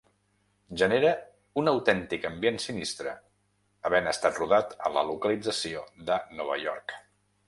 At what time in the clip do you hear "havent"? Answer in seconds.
3.89-4.09